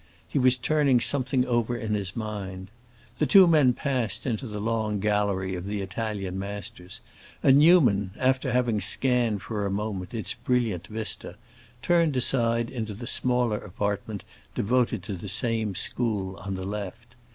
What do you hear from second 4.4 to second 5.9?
the long gallery of the